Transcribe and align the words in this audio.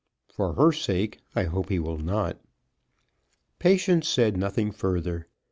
For 0.33 0.53
her 0.53 0.71
sake 0.71 1.19
I 1.35 1.43
hope 1.43 1.69
he 1.69 1.77
will 1.77 1.99
not." 1.99 2.39
Patience 3.59 4.07
said 4.09 4.35
nothing 4.35 4.71
further. 4.71 5.27